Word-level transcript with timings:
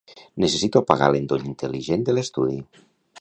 Necessito 0.43 0.79
apagar 0.79 1.09
l'endoll 1.15 1.45
intel·ligent 1.49 2.09
de 2.09 2.17
l'estudi. 2.19 2.57